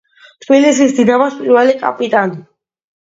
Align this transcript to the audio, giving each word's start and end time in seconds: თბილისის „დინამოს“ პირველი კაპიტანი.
თბილისის 0.45 0.95
„დინამოს“ 1.01 1.37
პირველი 1.43 1.77
კაპიტანი. 1.85 2.41